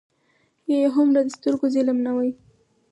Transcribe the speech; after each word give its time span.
یا 0.69 0.77
یې 0.83 0.89
هومره 0.95 1.21
د 1.25 1.29
سترګو 1.35 1.65
ظلم 1.75 1.97
نه 2.05 2.11
وای. 2.15 2.31